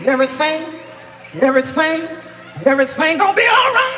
Everything, 0.06 0.62
everything, 1.42 2.08
everything 2.64 3.18
gonna 3.18 3.34
be 3.36 3.42
all 3.42 3.74
right. 3.74 3.95